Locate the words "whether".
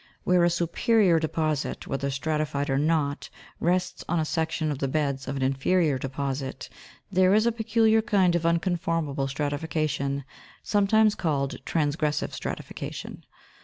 1.85-2.09